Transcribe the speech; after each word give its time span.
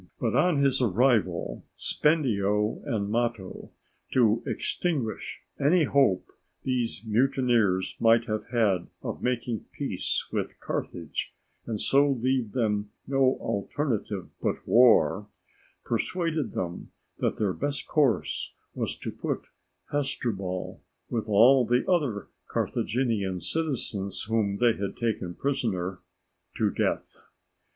But 0.19 0.35
on 0.35 0.63
his 0.63 0.81
arrival, 0.81 1.63
Spendio 1.77 2.81
and 2.87 3.07
Mato, 3.11 3.69
to 4.13 4.41
extinguish 4.47 5.41
any 5.59 5.83
hope 5.83 6.25
these 6.63 7.03
mutineers 7.05 7.95
might 7.99 8.25
have 8.25 8.47
had 8.47 8.87
of 9.03 9.21
making 9.21 9.65
peace 9.71 10.25
with 10.31 10.59
Carthage, 10.59 11.35
and 11.67 11.79
so 11.79 12.09
leave 12.09 12.53
them 12.53 12.89
no 13.05 13.37
alternative 13.39 14.29
but 14.41 14.67
war, 14.67 15.27
persuaded 15.85 16.53
them 16.53 16.89
that 17.19 17.37
their 17.37 17.53
best 17.53 17.87
course 17.87 18.53
was 18.73 18.95
to 18.97 19.11
put 19.11 19.49
Hasdrubal, 19.91 20.81
with 21.11 21.27
all 21.29 21.63
the 21.63 21.87
other 21.87 22.25
Carthaginian 22.47 23.39
citizens 23.39 24.23
whom 24.23 24.57
they 24.57 24.73
had 24.73 24.97
taken 24.97 25.35
prisoners, 25.35 25.99
to 26.55 26.71
death. 26.71 27.17